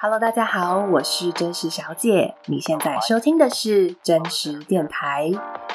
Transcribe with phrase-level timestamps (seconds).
[0.00, 2.36] Hello，大家好，我是真实小姐。
[2.46, 5.28] 你现在收听的是真实电台，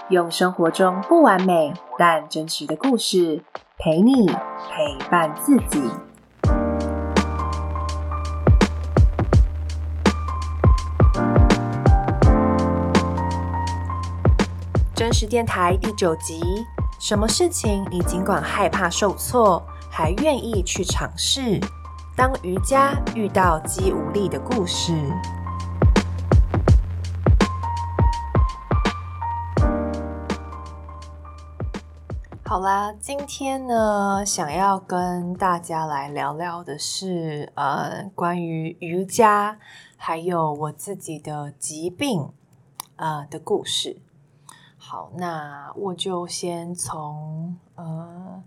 [0.07, 3.43] 用生活中不完美但真实的故事
[3.77, 5.91] 陪你陪伴自己。
[14.95, 16.39] 真实电台第九集：
[16.97, 19.61] 什么事情你尽管害怕受挫，
[19.91, 21.59] 还愿意去尝试？
[22.15, 24.93] 当瑜伽遇到肌无力的故事。
[32.45, 39.57] 好啦，今天呢，想要跟大家来聊聊的是，呃，关于瑜伽，
[39.97, 42.29] 还有我自己的疾病，
[42.97, 43.99] 呃，的故事。
[44.77, 48.43] 好，那我就先从呃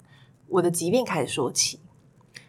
[0.50, 1.80] 我的疾病开始说起。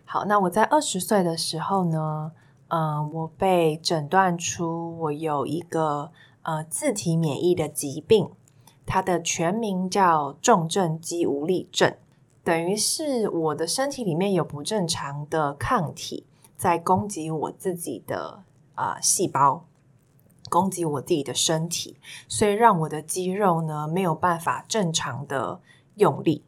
[0.09, 2.31] 好，那我在二十岁的时候呢，
[2.69, 6.11] 嗯、呃，我被诊断出我有一个
[6.43, 8.29] 呃自体免疫的疾病，
[8.85, 11.93] 它的全名叫重症肌无力症，
[12.41, 18.43] 等于是我的身体里面有不正常的抗体在攻击我自己的
[18.75, 19.65] 啊、细胞，
[20.49, 21.97] 攻击我自己的身体，
[22.29, 25.59] 所以让我的肌肉呢没有办法正常的
[25.95, 26.45] 用力。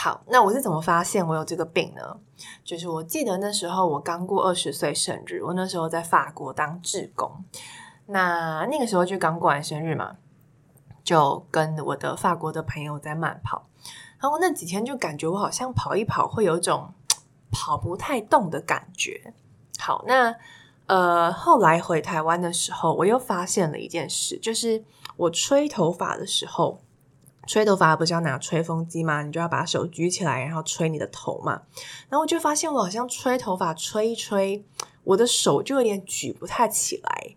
[0.00, 2.20] 好，那我是怎么发现我有这个病呢？
[2.62, 7.44] 就是我记得那时候我刚过二十岁生日，我那时候在法国当志工，
[8.06, 10.18] 那那个时候就刚过完生日嘛，
[11.02, 13.66] 就跟我的法国的朋友在慢跑，
[14.20, 16.94] 然后那几天就感觉我好像跑一跑会有一种
[17.50, 19.34] 跑不太动的感觉。
[19.80, 20.32] 好，那
[20.86, 24.84] 呃后来回台湾的时候，我又发现了一件事，就是
[25.16, 26.78] 我吹头发的时候。
[27.48, 29.22] 吹头发不是要拿吹风机吗？
[29.22, 31.62] 你就要把手举起来，然后吹你的头嘛。
[32.10, 34.62] 然后我就发现我好像吹头发吹一吹，
[35.02, 37.36] 我的手就有点举不太起来。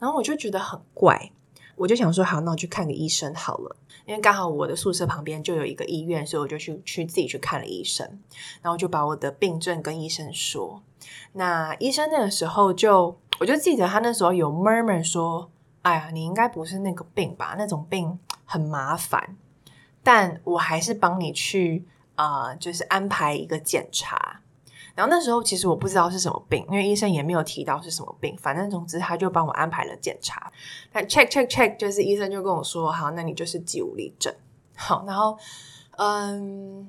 [0.00, 1.30] 然后我就觉得很怪，
[1.76, 3.76] 我就想说好，那我去看个医生好了。
[4.04, 8.18] 因为刚好我的宿舍旁边就有一个医院，所以我就去去自己去看了医生。
[8.60, 10.82] 然后就把我的病症跟医生说。
[11.34, 15.48] 那医生那个时候就，我就记得他那时候有 murmur 说
[15.82, 17.54] ：“哎呀，你应该不是那个病吧？
[17.56, 19.36] 那种病。”很麻烦，
[20.02, 24.40] 但我还是帮你去啊、呃，就是安排一个检查。
[24.94, 28.34] 然后那时候其实我不知道是什么病，因为医生也没有提到是什么病。
[28.38, 30.50] 反正总之他就帮我安排了检查。
[30.90, 34.34] 但 check check check，就是医生就跟我说：“好，那你就是肌无力症。”
[34.74, 35.36] 好，然后
[35.98, 36.88] 嗯，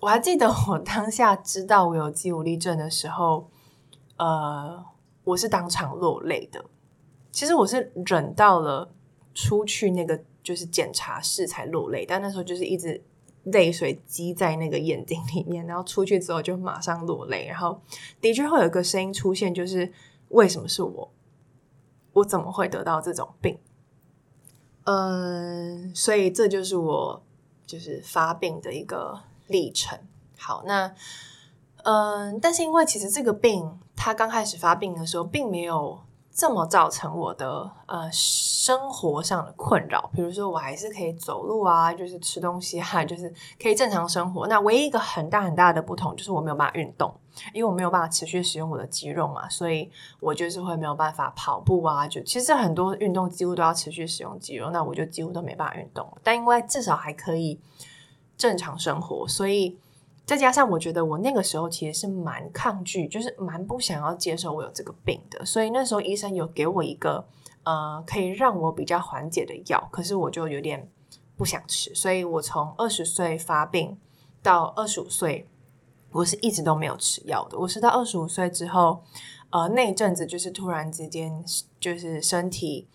[0.00, 3.48] 我还记得我当下知道我有肌无力症的时候，
[4.18, 4.84] 呃，
[5.24, 6.64] 我是当场落泪的。
[7.32, 8.92] 其实我是忍到了
[9.34, 10.22] 出去那个。
[10.44, 13.00] 就是检查室才落泪，但那时候就是一直
[13.44, 17.80] 泪水积在那个眼睛里面，然后出去之后就马上落泪，然后
[18.20, 19.92] 的确会有一个声音出现，就是
[20.30, 21.12] 为什么是我？
[22.14, 23.56] 我怎么会得到这种病？
[24.82, 27.22] 嗯，所以这就是我
[27.64, 29.96] 就是发病的一个历程。
[30.36, 30.92] 好，那
[31.84, 36.00] 嗯，但是因为其实这个病，它刚开始发病的时候，并没有。
[36.42, 43.32] 这么造成我的呃生活上的困扰，比如说我还是可以走路啊，就是吃东西啊，就是
[43.62, 44.48] 可以正常生活。
[44.48, 47.14] 那唯一一个很大很大的不同就是我没有办法运动，
[47.54, 49.88] 因为我没有办法持续使用我的肌肉嘛，所以
[50.18, 52.08] 我就是会没有办法跑步啊。
[52.08, 56.12] 就其实很多运动几乎都要持续使用肌肉，那我就几乎都没办法运动。
[56.24, 57.60] 但因为至少还可以
[58.36, 59.78] 正常生活，所以。
[60.32, 65.44] 再加上，我觉得我那个时候其实是蛮抗拒，就是蛮不想要接受我有这个病的。
[65.44, 67.22] 所以那时候医生有给我一个
[67.64, 70.90] 呃可以让我比较缓解的药，可是我就有点
[71.36, 71.94] 不想吃。
[71.94, 73.98] 所以我从二十岁发病
[74.42, 75.46] 到二十五岁，
[76.12, 77.58] 我是一直都没有吃药的。
[77.58, 79.04] 我是到二十五岁之后，
[79.50, 81.44] 呃，那一阵子就是突然之间
[81.78, 82.88] 就是身体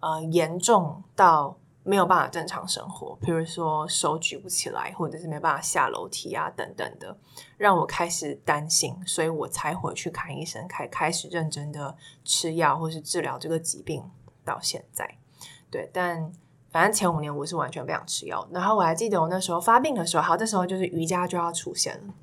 [0.00, 1.56] 呃严重到。
[1.82, 7.16] 没有办法正常生活，比如说手举不起来，或者是没办法下楼梯啊等等的，
[7.56, 14.02] 让我开始担心，所以我才回去看医生，开开始认真的吃药或是治疗这个疾病。
[14.42, 15.18] 到现在，
[15.70, 16.32] 对，但
[16.70, 18.48] 反正前五年我是完全不想吃药。
[18.50, 22.14] 然后我还记得我那时候发病的时候，好，那时候就是瑜伽就要出现了。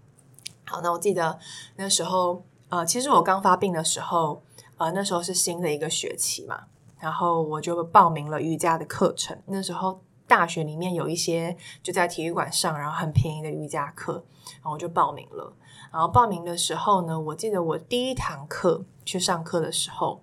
[0.66, 1.40] 好，那我记得
[1.76, 4.42] 那时候，呃，其实我刚发病的时候，
[4.78, 6.66] 呃，那时候是新的一个学期嘛。
[7.00, 9.38] 然后我就报名了瑜伽的课程。
[9.46, 14.24] 那时候大学里面有一些就在体育馆上，然后很便宜的瑜伽课，
[14.56, 15.54] 然后我就报名了。
[15.92, 20.22] 然后报名的时候呢，我记得我第一堂课去上课的时候，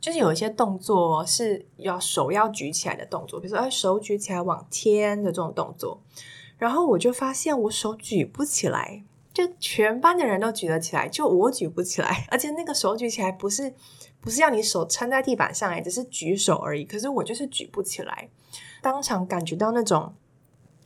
[0.00, 6.00] 就是有一些动作是要手要举起来的动作，比如说哎手举起来往天的这种动作。
[6.56, 13.72] 然后我就发现我手举不起来，就全班的人都举得起来，就我举不起来，而且那个手举起来不是
[14.20, 16.84] 不是要你手撑在地板上来，只是举手而已。
[16.84, 18.28] 可是我就是举不起来，
[18.82, 20.12] 当场感觉到那种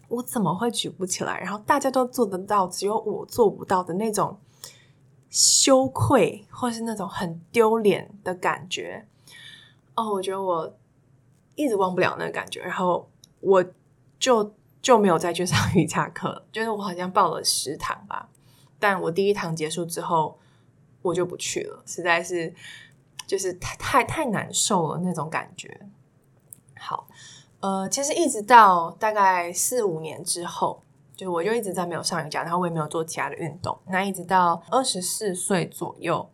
[0.08, 1.40] 我怎么会举不起来？
[1.40, 4.38] 然后大家都做得到，只有我做不到的那种
[5.30, 9.06] 羞愧，或是那种很丢脸的感觉。
[9.94, 10.76] 哦，我觉得我
[11.54, 13.08] 一直忘不了那个感觉，然后
[13.40, 13.64] 我
[14.18, 18.28] 就就没有再去上瑜伽课，就是我好像报了十堂吧。
[18.78, 20.38] 但我第一堂结束之后，
[21.02, 22.54] 我就不去了，实在是
[23.26, 25.80] 就是太太太难受了那种感觉。
[26.78, 27.06] 好，
[27.60, 30.82] 呃，其实一直到大概四五年之后，
[31.16, 33.78] 就我就一直在没有上瑜伽，然后我也没有做其他的运动。
[33.86, 36.28] 那一直到二十四岁左右，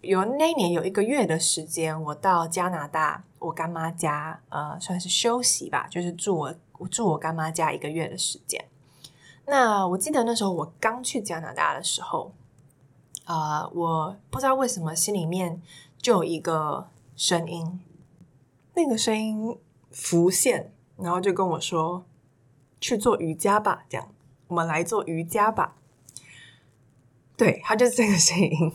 [0.00, 6.54] 有那年有一个月的时间，我到加拿大我干妈家，呃，算是休息吧，就是住我
[6.90, 8.64] 住我干妈家一个月的时间。
[9.44, 12.32] 那我记得那时候我刚去加拿大的时候，
[13.24, 15.60] 啊、呃，我不知道为什么心里面
[15.98, 17.80] 就有一个声音，
[18.74, 19.58] 那个声音
[19.90, 22.04] 浮现，然后就跟我说
[22.80, 24.08] ：“去做瑜伽吧。”这样，
[24.46, 25.74] 我们来做瑜伽吧。
[27.36, 28.72] 对，他就是这个声音，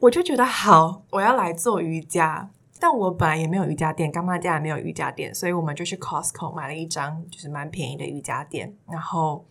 [0.00, 2.50] 我就觉得好，我要来做瑜伽。
[2.80, 9.44] 但我本来也没有瑜伽垫，干妈家也没有瑜伽垫，所以我们就去 Costco 买了一张就是蛮便宜的瑜伽垫，然后。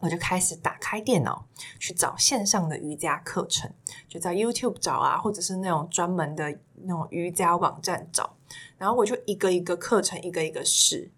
[0.00, 1.44] 我就开始打开电脑
[1.80, 3.68] 去找线上的瑜伽课程，
[4.08, 8.36] 就在 YouTube 找啊，或者是那种专门的那种瑜伽网站找，
[8.76, 11.10] 然后我就一个一个课程一个一个试，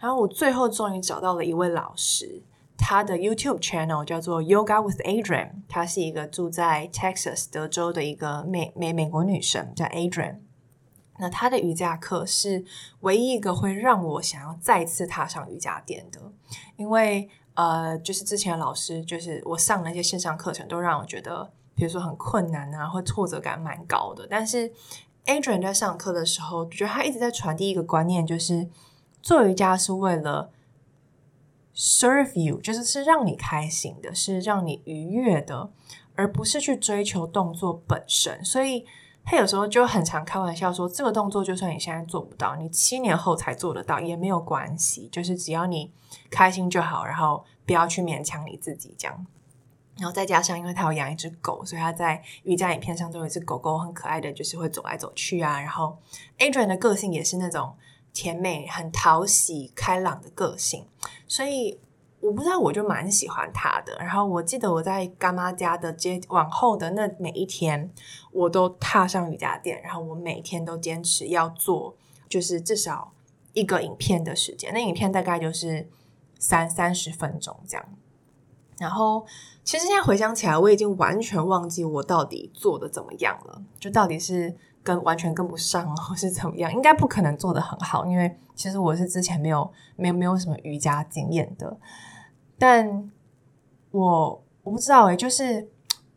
[0.00, 2.42] 然后我最后终于找到了一位老师，
[2.76, 10.38] 他的 YouTube channel 叫做 Yoga with Adriene，她是一个住在 Texas 德州的一个美美美国女生，叫 Adriene。
[11.18, 12.64] 那她的瑜伽课是
[13.02, 16.32] 唯一一个会让我想要再次踏上瑜伽垫的，
[16.74, 17.30] 因为。
[17.54, 24.26] 呃，就是之前的老师，就是我上那些线上课程，都让我觉得，比如说很困难啊，或挫折感蛮高的。
[24.28, 24.72] 但是
[25.26, 28.68] Adriene 在上课的时候，觉得他一直在传递一个观念，就是
[29.22, 30.50] 做瑜伽是为了
[31.74, 35.70] serve you，就是是让你开心的，是让你愉悦的，
[36.14, 38.44] 而不是去追求动作本身。
[38.44, 38.84] 所以。
[39.26, 45.90] 他有时候就很常开玩笑说，这个动作就算你现在做不到，你七年后才做得到也没有关系，就是只要你
[46.34, 49.26] 开心就好，然后不要去勉强你自己这样。
[49.96, 55.60] 然后再加上，因为他有养一只狗，所以他在瑜伽影片上都有一只狗狗很可爱的，就是会走来走去啊。
[55.60, 55.96] 然后
[56.38, 57.76] Adrian 的个性也是那种
[58.12, 60.86] 甜美、很讨喜、开朗的个性，
[61.28, 61.78] 所以。
[62.20, 63.94] 我不知道，我就蛮喜欢他的。
[63.98, 67.92] 然后我记得我在干妈家的接往后的那每一天，
[68.32, 71.94] 我都踏上瑜伽垫，然后我每天都坚持要做，
[72.26, 73.12] 就是至少
[73.52, 74.72] 一个影片的时间。
[74.72, 75.86] 那影片大概就是
[76.38, 77.86] 三三十分钟这样。
[78.78, 79.24] 然后
[79.62, 86.72] 其实现在回想起来，我已经完全忘记我到底做的怎么样了，就到底是跟完全跟不上， 或是怎么样？
[86.72, 91.78] 应该不可能做得很好，因为其实我是之前没有没有没有什么瑜伽经验的。
[92.58, 93.10] 但
[93.92, 95.68] 我我不知道诶，就是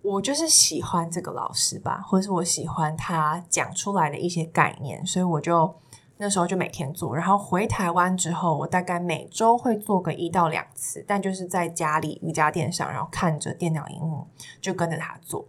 [0.02, 5.76] 我就是喜欢这个老师吧，或者是我喜欢他讲出来的一些概念，所以我就
[6.18, 7.16] 那时候就每天做。
[7.16, 14.28] 然后回台湾之后，我大概每周会做个一到两次，但就是在家里瑜伽垫上，然后看着电脑荧幕
[14.60, 15.46] 就跟着他做。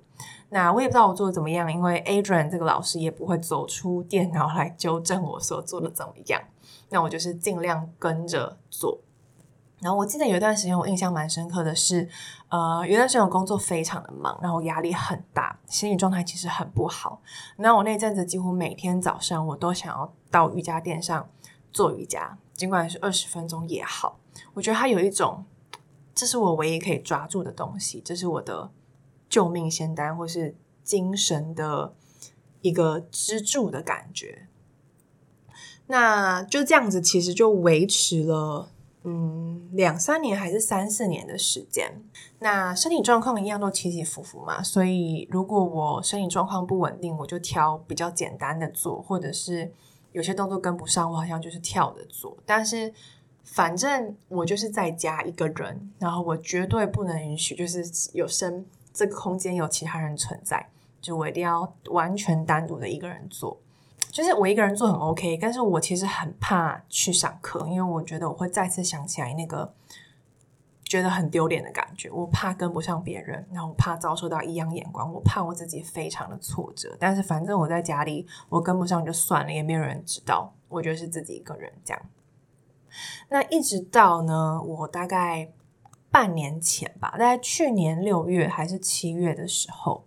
[0.50, 6.40] 那我也不知道我做的怎么样，因为 Adrian 这个老师也不会走出电脑来纠正我所做的怎么样。
[6.88, 8.98] 那我就是尽量跟着做。
[9.80, 12.08] 然后我记得有一段时间，我印象蛮深刻的是，
[12.48, 17.22] 呃，有一段时间我工作非常的忙，然后压力很大，心理状态其实很不好。
[17.58, 21.28] 那我那阵子几乎每天早上我都想要到瑜伽垫上
[21.70, 24.18] 做瑜伽，尽管是二十分钟也好。
[24.54, 25.44] 我觉得它有一种，
[26.12, 28.72] 这是我唯一可以抓住的东西，这是我的
[29.28, 31.94] 救命仙丹，或是精神的
[32.62, 34.48] 一个支柱的感觉。
[35.86, 38.70] 那就这样子，其实就维持了。
[39.04, 42.02] 嗯，两三年还是三四年的时间，
[42.40, 44.62] 那身体状况一样都起起伏伏嘛。
[44.62, 49.72] 所以如果我身体状况不稳定，我就挑比较简单的做，或者是
[50.12, 52.36] 有些动作跟不上，我好像就是跳着做。
[52.44, 52.92] 但是
[53.44, 60.68] 反正我就是在家一个人，然后我绝对不能允许就是有生这个空间有其他人存在，
[61.00, 63.58] 就我一定要完全单独的一个人做。
[64.10, 69.72] 就是我一个人做很 OK，但是我其实很怕去上课，因为我觉得我会再次想起来那个
[70.84, 72.10] 觉得很丢脸的感觉。
[72.10, 76.96] 我怕跟不上别人，然后我怕遭受到异样眼光，我怕我自己非常的挫折。
[76.98, 82.02] 但是反正我在家里，我跟不上就算了，也没有人知道，我就是自己一个人这样。
[83.28, 85.52] 那一直到呢，我大概。
[86.10, 90.06] 半年前吧，大概去年六月还是七月的时候，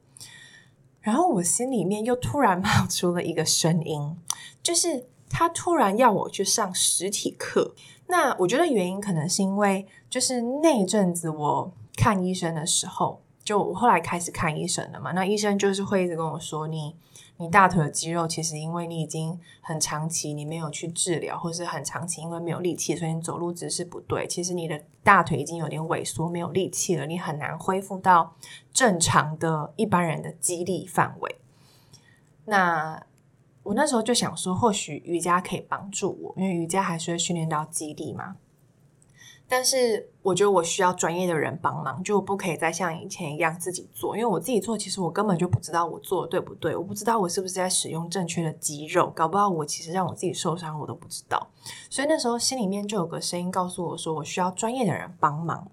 [1.01, 4.15] 然后我心里面又突然冒出了一个声音，
[4.63, 7.73] 就是他突然要我去上实体课。
[8.07, 15.11] 那我觉得原因可能是因为，就是那阵子我看医生的时候，就我后来开始看医生了嘛。
[15.11, 16.95] 那医生就是会一直跟我说，你
[17.35, 24.25] 你大腿的肌肉其实因为你已经很长期你没有去治疗，或是很长期因为没有力气，所以你走路姿势不对。
[24.25, 28.33] 其实你的大腿已经有点萎缩，没有力气了，你很难恢复到
[28.71, 31.35] 正常的一般人的肌力范围。
[32.45, 33.03] 那
[33.63, 38.37] 我那时候就想说，或许瑜伽可以帮助我，因为瑜伽还是会训练到肌力嘛。
[39.51, 51.49] 但是我觉得我需要专业的人帮忙，就不可以再像以前一样自己做，因为我自己做，其实我根本就不知道我做的对不对，我不知道我是不是在使用正确的肌肉，搞不好我其实让我自己受伤，我都不知道。
[51.89, 55.69] 所以那时候心里面就有个声音告诉我说，我需要专业的人帮忙。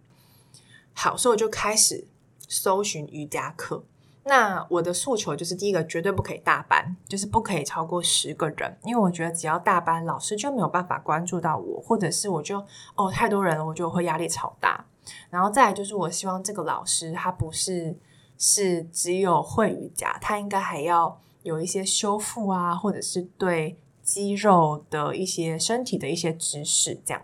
[0.92, 2.08] 好，所以我就开始
[2.48, 3.84] 搜寻瑜伽课。
[4.28, 12.62] 那我的诉求就是，第一个绝对不可以大班，就是不可以超过十个人，因为我觉得只要大班，老师就没有办法关注到我，或者是我就
[12.94, 14.84] 哦太多人了，我就会压力超大。
[15.30, 17.96] 然后再来就是，我希望这个老师他不是
[18.36, 27.00] 是只有会瑜伽，他应该还要有一些修复啊，或者是对肌肉的一些身体的一些知识。
[27.06, 27.22] 这样，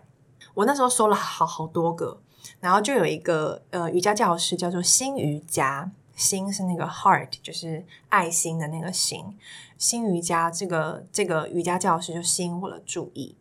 [0.55, 2.19] 我那时候说了好好多个，
[2.59, 5.91] 然后就有一个呃瑜伽教室叫做新瑜伽。
[6.15, 9.37] 心是那个 heart，就是爱心的那个心。
[9.77, 13.35] 新瑜伽这个这个瑜伽教室就吸引我的注意，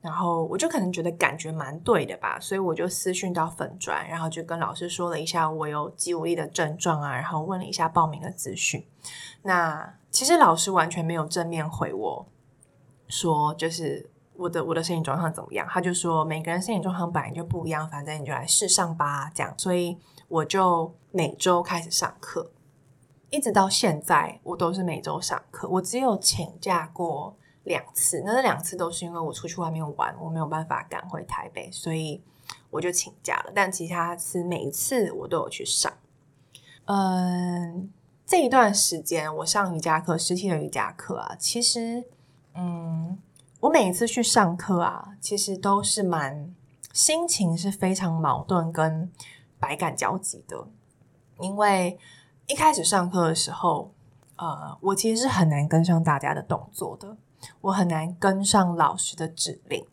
[0.00, 8.84] 然后我就可能觉得感觉蛮对的吧，所以我就私讯到粉专，然后就跟老师说了一下我有肌无力的症状啊，然后问了一下报名的资讯。
[9.42, 12.26] 那其实老师完全没有正面回我
[13.06, 19.54] 说，就是我的我的身体状况怎么样，他就说每个人身体状况本来就不一样，反正你就来试上吧，这样。
[19.56, 19.96] 所以
[20.28, 20.94] 我就。
[21.12, 22.50] 每周开始上课，
[23.30, 25.66] 一直到现在，我都是每周上课。
[25.66, 32.22] 我只有请假过两次，那两次都是因为我出去外面玩，我没有办法赶回台北，所以
[32.68, 33.52] 我就请假了。
[33.54, 35.90] 但其他次每一次我都有去上。
[36.84, 37.90] 嗯，
[38.26, 42.04] 这一段时间我上瑜伽课，实体的瑜伽课啊，其实，
[42.52, 43.16] 嗯，
[43.60, 46.54] 我每一次去上课啊，其实都是蛮
[46.92, 49.10] 心情是非常矛盾跟
[49.58, 50.66] 百感交集的。
[51.40, 51.98] 因为
[52.46, 53.92] 一开始上课的时候，
[54.36, 57.16] 呃，我其实是很难跟上大家的动作的，
[57.60, 59.84] 我很难跟上老师的指令。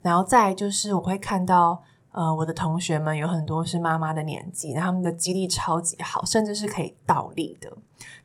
[0.00, 1.82] 然后再就是，我会看到，
[2.12, 7.70] 呃，我的同学们有很多是妈妈的年纪，他们的肌力超级好，甚至是可以倒立的。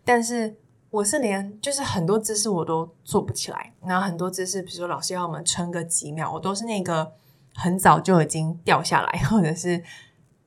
[0.06, 0.56] 但是
[0.90, 7.12] 我是连就是很多姿势我都做不起来，然后很多姿势，比如说老师要我们撑个几秒，我都是那个
[7.54, 9.84] 很早就已经掉下来，或者是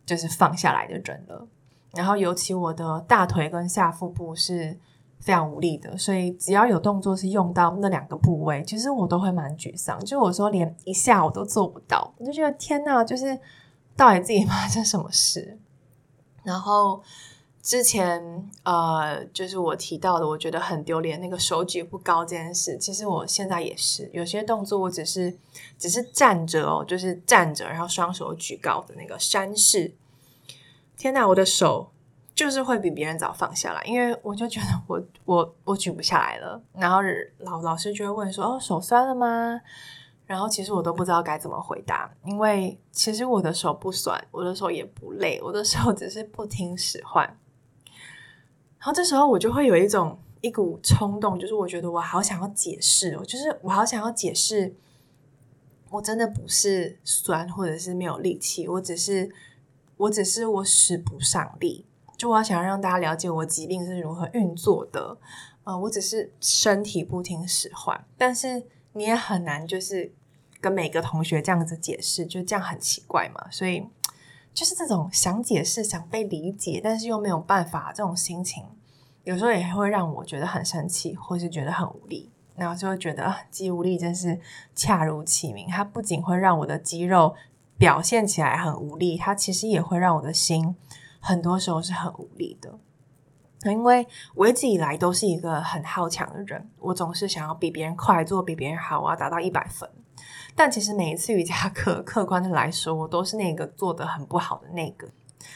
[0.05, 1.47] 就是放下来的人了。
[1.95, 4.79] 然后，尤其我的大腿跟下腹部是
[5.21, 9.99] 非常无力的，所以只要有动作是用到那两个部位，其实我都会蛮沮丧。
[10.05, 13.39] 就我说连一下我都做不到，我就觉得天呐，就是
[13.97, 15.59] 到底自己发生什么事？
[16.43, 17.01] 然后
[17.65, 18.23] 之前
[18.63, 25.35] 呃，就是我提到的，我觉得很丢脸，那个手举不高这件事，其实我现在也是有些动作，我只是
[25.79, 29.95] 只是站着哦，就是站着，然后双手举高的那个山式。
[30.99, 31.91] 天呐，我的手
[32.35, 36.61] 就是会比别人早放下来，因为我就觉得我我我举不下来了。
[36.75, 36.99] 然后
[37.39, 39.59] 老老师就会问说：“哦，手酸了吗？”
[40.27, 47.39] 然后其实我都不知道该怎么回答，因为其实我的手不酸，我的手也不累，我的手只是不听使唤。
[48.85, 54.75] 然后这时候我就会有一种一股冲动，就是我觉得我好想要解释，我就是我好想要解释，
[55.89, 59.31] 我真的不是酸，或者是没有力气，我只是。
[59.97, 61.87] 我只是我使不上力，
[62.17, 65.17] 就我想要让大家了解我疾病是如何运作的。
[65.63, 68.65] 呃，我只是身体不听使唤，但是
[68.95, 70.13] 你也很难就是
[70.61, 73.49] 跟每个同学这样子解释，就这样很奇怪嘛。
[73.53, 73.87] 所以
[74.55, 78.65] 就是这种想解释、想被理解，但是又没有办法这种心情，
[79.25, 82.31] 有时候也会让我觉得很生气，或是觉得很无力。
[82.57, 84.41] 然后就会觉得，肌无力真是
[84.75, 87.35] 恰如其名，它不仅会让我的肌肉。
[87.77, 90.77] 表现起来很无力，它其实也会让我的心
[91.19, 92.79] 很多时候是很无力的。
[93.65, 94.07] 因为
[94.37, 99.91] 我一直以来都是一个很好强的人，我总是想要比别人快，做比别人好，我要达到一百分。
[100.55, 105.09] 但其实每一次瑜伽课，客观的来说，我都是那个做得很不好的那个，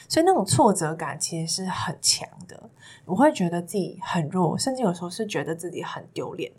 [0.09, 2.69] 所以那种挫折感其实是很强的。
[3.05, 6.53] 我会觉得自己很弱，甚至有时候是觉得自己很丢脸。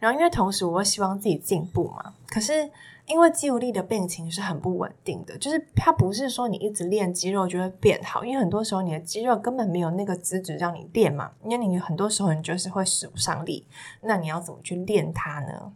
[0.00, 2.70] 然后因为同时我会希望自己进步嘛，可是
[3.06, 13.66] 因为肌无力的病情是很不稳定的，就是它不是说你一直练肌肉就会变好，因为很多时候你的肌肉根本没有那个资质让你练嘛，因为你很多时候你就是会使不上力，
[14.02, 15.72] 那你要怎么去练它呢？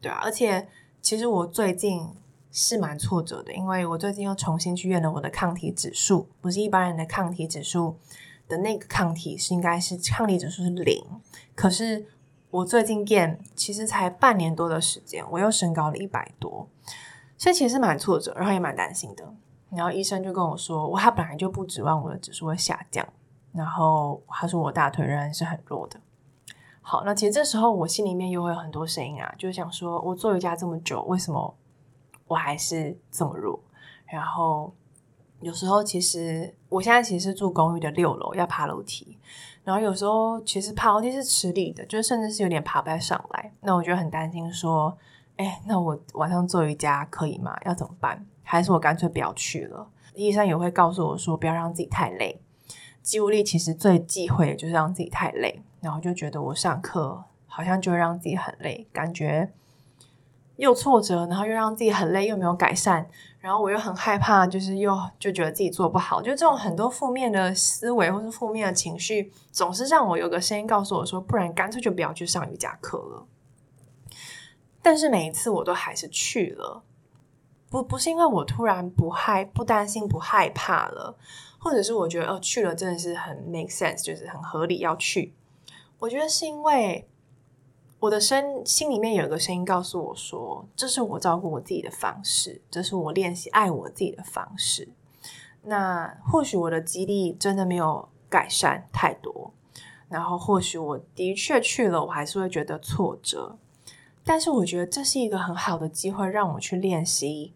[0.00, 0.66] 对啊，而且
[1.06, 2.04] 其实我最近
[2.50, 7.96] 是蛮挫折的，因为我最近又重新去验了我的抗体指数，不是一般人的抗体指数
[8.48, 11.04] 的那个抗体是应该是抗体指数是零，
[11.54, 12.06] 可是。
[12.50, 16.66] 我最近验，其实才半年多的时间，我又升高了一百多，
[17.36, 19.34] 所以其实蛮挫折，然后也蛮担心的。
[19.70, 23.06] 然后医生就跟我说，我他本来就不指望我的指数会下降，
[23.52, 26.00] 然后他说我大腿仍然是很弱的。
[26.88, 31.52] 好，那其实这时候我心里面又会有很多声音啊，就想说我做瑜伽这么久，为什么
[32.28, 33.58] 我还是这么弱？
[34.06, 34.72] 然后
[35.40, 39.18] 有时候其实我现在其实是住公寓的六楼，要爬楼梯。
[39.64, 43.52] 然后有时候其实爬楼梯是吃力的，就甚至是有点爬不太上来。
[43.62, 44.96] 那我就很担心说，
[45.38, 47.58] 哎，那我晚上做瑜伽可以吗？
[47.64, 48.24] 要怎么办？
[48.44, 49.90] 还是我干脆不要去了？
[50.14, 52.40] 医生也会告诉我说，不要让自己太累。
[53.02, 59.52] 肌无力其实最忌讳的就是让自己太累，然后就觉得我上课好像就会让自己很累，感觉
[60.56, 63.08] 又挫折，然后又让自己很累，又没有改善。
[63.38, 73.26] 然后我又很害怕，就是又就觉得自己做不好，就这种很多负面的思维或是负面的情绪，总是让我有个声音告诉我说，不然干脆就不要去上瑜伽课了。
[74.82, 76.82] 但是每一次我都还是去了，
[77.70, 81.16] 不不是因为我突然不害不担心不害怕了，
[81.58, 85.34] 或者是我觉得哦去了真的是很 make sense，就是很合理要去。
[85.98, 87.08] 我觉得是因为。
[87.98, 94.90] 我的声心里面有一个声音告诉我说：“这是我照顾我自己的方式，这是我练习爱我自己的方式。”
[95.64, 99.50] 那或许我的肌力真的没有改善太多，
[100.10, 103.56] 然后或许我的确去了，我还是会觉得挫折。
[104.22, 107.54] 但是我觉得这是一个很好的机会，让我去练习，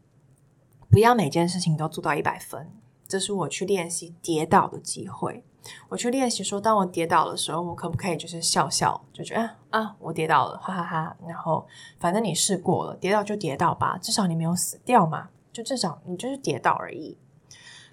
[0.90, 2.72] 不要每件事情都做到一百分。
[3.06, 5.44] 这是我去练习跌倒的机会。
[5.88, 11.16] 我去练习说，当我跌倒的时候，我可不可以就是笑笑，就觉得啊，啊，我跌倒了，哈哈哈哈。
[11.26, 11.66] 然后
[11.98, 17.16] 反正你试过了，跌倒就跌倒吧，至少你没有死掉嘛，就至少你就是跌倒而已。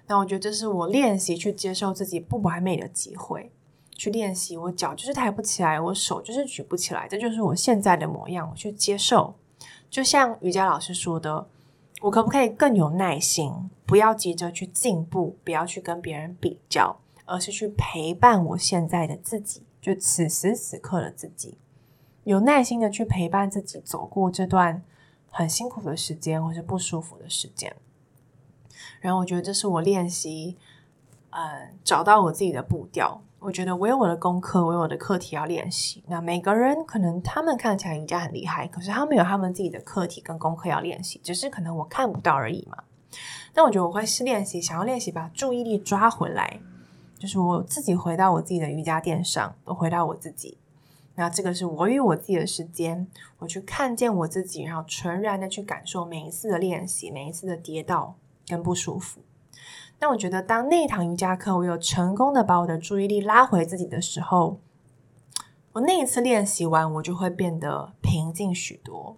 [0.06, 3.52] 那我觉得这是我练习去接受自己不完美的机会，
[3.94, 9.34] 去练习我脚就是抬不起来，我手就是举不起来，这就是我现在的模样，我去接受。
[9.90, 11.46] 就像瑜伽老师说的，
[12.00, 16.96] 我可不可以更有耐心，不要急着去进步，不要去跟别人比较。
[17.28, 21.58] 而是去陪伴我现在的自己，就此时此刻的自己，
[22.24, 24.82] 有耐心的去陪伴自己，走过这段
[25.30, 27.76] 很辛苦的时间或是不舒服的时间。
[29.00, 30.56] 然后我觉得这是我练习，
[31.30, 33.22] 嗯，找到我自己的步调。
[33.40, 36.02] 我觉得我有我的功课，我有我的课题要练习。
[36.08, 42.82] 那每个人可能他们看起来瑜伽很厉害，可是他们有他们自己的课题跟功课要练习，只是可能我看不到而已嘛。
[43.52, 46.58] 但我觉得我会是练习，想要练习把注意力抓回来。
[47.18, 50.56] 就是我自己回到我自己的瑜伽垫上，我回到我自己。
[51.16, 53.08] 那这个是我与我自己的时间，
[53.40, 58.14] 我去看见我自己，然后纯然的去感受每一次的练习，每一次的跌倒
[58.46, 59.20] 跟不舒服。
[59.98, 64.60] 那我觉得，当那一堂瑜伽课我有成功的把我的注意力拉回自己的时候，
[65.72, 69.16] 我那一次练习完，我就会变得平静许多。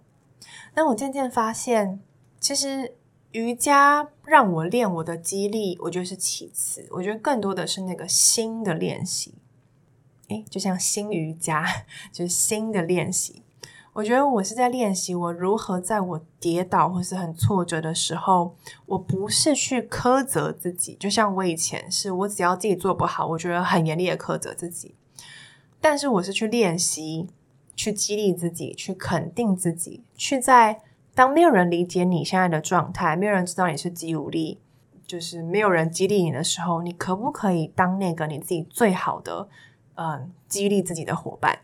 [0.73, 2.01] 那我渐渐发现，
[2.39, 2.95] 其实。
[3.31, 6.87] 瑜伽让我练我的肌力，我觉得是其次。
[6.91, 9.35] 我觉得更多的是那个新的练习，
[10.27, 11.65] 诶，就像新瑜伽，
[12.11, 13.43] 就是新的练习。
[13.93, 20.95] 我觉得我是在练习我如何在我跌倒或是很挫折的时候，我不是去苛责自己。
[20.99, 24.95] 就像我以前是我只要自己做不好，我觉得很严厉的苛责自己。
[25.79, 27.27] 但是我是去练习，
[27.75, 30.81] 去激励自己，去肯定自己，去在。
[31.13, 34.59] 当没有人理解你现在的状态，没有人知道你是肌无力，
[35.05, 39.49] 就是没有人激励你的时候，你可不可以当那个你自己最好的，
[39.95, 41.59] 嗯，激励自己的伙伴？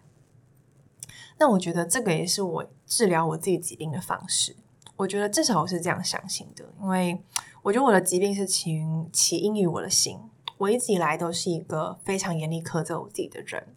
[1.39, 4.55] 那我觉得这个也是我治疗我自己疾病的方式。
[4.97, 7.21] 我觉得至少我是这样相信的，因为
[7.61, 8.81] 我觉得我的疾病是起
[9.13, 10.17] 起因于我的心。
[10.57, 13.67] 我一直以来都是一个非常严厉苛责我自己的人，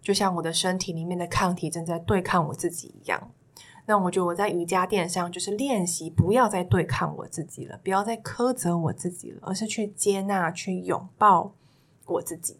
[0.00, 3.30] 就像我的身体里面的抗体正在对抗我自己一样。
[3.86, 11.52] 那我觉得我在瑜伽垫上就是练习，不要再对抗我自己了，不要再苛责我自己了，而是去接纳、去拥抱
[12.06, 12.56] 我自己。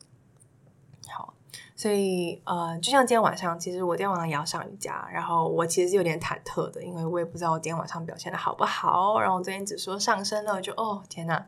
[1.08, 1.32] 好，
[1.74, 9.18] 所以呃，就像今天晚上，其实我今天晚上也要上瑜伽，然后我其实是有点忐忑的，因为我也不知道我今天晚上表现的好不好。
[9.20, 11.46] 然后我昨天只说上升了，就哦天呐，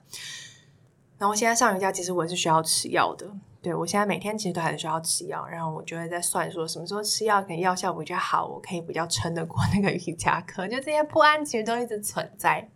[1.19, 3.31] 然后现在上瑜伽，其实我是需要吃药的。
[3.63, 10.69] 对，我现在每天其实都还是需要吃药，然后我就会在算说什么时候吃药可能药效比较好，我可以比较撑得过那个瑜伽课。
[10.69, 12.69] 就这些不安其实都一直存在，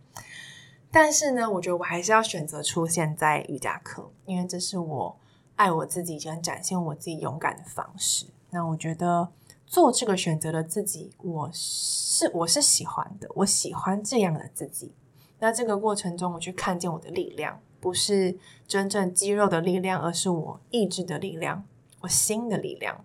[0.91, 5.17] 但是呢，我觉得我还是要选择出现在瑜伽课，因为这是我
[5.55, 8.25] 爱我自己跟展现我自己勇敢的方式。
[8.49, 9.29] 那我觉得
[9.65, 14.93] 做这个选择的自己，我是我是喜欢的，我喜欢这样的自己。
[15.39, 17.61] 那这个过程中，我去看见我的力量。
[17.81, 21.65] 不是真正肌肉的力量，而是我意志的力量，
[22.01, 23.03] 我心的力量。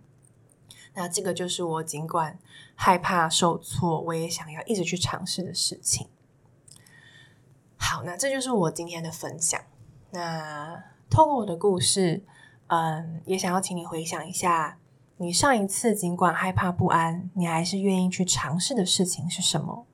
[0.94, 2.38] 那这个就是我尽管
[2.74, 6.06] 害怕受挫，我也想要一直去尝试的事情。
[7.76, 9.60] 好，那这就是我今天的分享。
[10.10, 12.22] 那透过我的故事，
[12.68, 14.78] 嗯，也想要请你回想一下，
[15.16, 19.86] 你上一次尽管害怕不安，你还是愿意去尝试的事情是什么？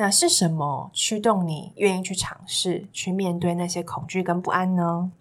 [0.00, 5.12] 那是什么驱动你愿意去尝试、去面对那些恐惧跟不安呢？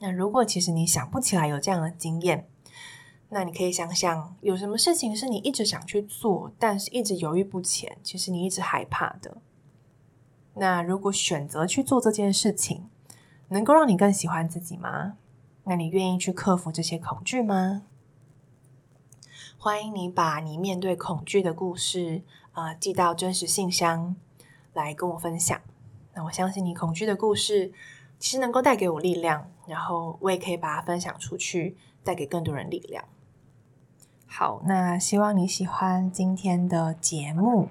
[0.00, 2.48] 那如果其实你想不起来有这样的经验，
[3.28, 9.36] 那你可以想想，有什么事情是你一直想去做，但是一直犹豫不前，其实你一直害怕的。
[10.54, 12.90] 那如果选择去做这件事情，
[13.50, 15.14] 能够让你更喜欢自己吗？
[15.62, 17.82] 那你愿意去克服这些恐惧吗？
[19.56, 22.22] 欢迎你把你面对恐惧的故事，
[22.60, 24.14] 啊、寄到真实信箱
[24.72, 25.58] 来跟我分享。
[26.14, 27.72] 那我相信你恐惧的故事
[28.18, 33.04] 其实能够带给我力量，然后我也可以把它分享出去，带给更多人力量。
[34.26, 37.68] 好，那希望你喜欢今天的节目。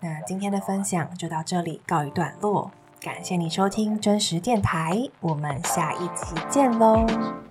[0.00, 7.45] 那今天的分享就到这里告一段落，感谢你收听真实电台，我们下一期见喽。